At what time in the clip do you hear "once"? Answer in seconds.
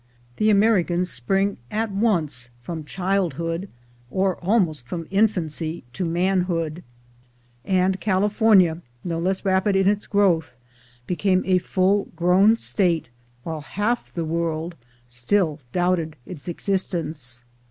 1.91-2.49